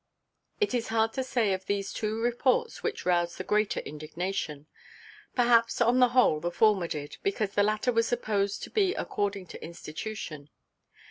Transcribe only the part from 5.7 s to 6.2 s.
on the